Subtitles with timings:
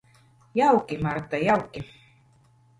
[0.59, 1.87] Jauki, Marta, jauki.